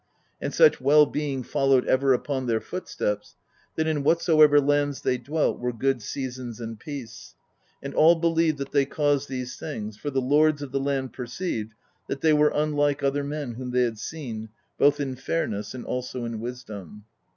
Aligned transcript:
And 0.41 0.51
such 0.51 0.81
well 0.81 1.05
being 1.05 1.43
followed 1.43 1.85
ever 1.85 2.11
upon 2.11 2.47
their 2.47 2.59
footsteps, 2.59 3.35
that 3.75 3.85
in 3.85 4.01
whatsoever 4.03 4.59
lands 4.59 5.01
they 5.01 5.19
dwelt 5.19 5.59
were 5.59 5.71
good 5.71 6.01
seasons 6.01 6.59
and 6.59 6.79
peace; 6.79 7.35
and 7.83 7.93
all 7.93 8.15
believed 8.15 8.57
that 8.57 8.71
they 8.71 8.87
caused 8.87 9.29
these 9.29 9.57
things, 9.57 9.97
for 9.97 10.09
the 10.09 10.19
lords 10.19 10.63
of 10.63 10.71
the 10.71 10.79
land 10.79 11.13
perceived 11.13 11.75
that 12.07 12.21
they 12.21 12.33
were 12.33 12.49
unlike 12.55 13.03
other 13.03 13.23
men 13.23 13.51
whom 13.53 13.69
they 13.69 13.83
had 13.83 13.99
seen, 13.99 14.49
both 14.79 14.99
in 14.99 15.15
fairness 15.15 15.75
and 15.75 15.85
also 15.85 16.25
in 16.25 16.39
wisdom. 16.39 17.05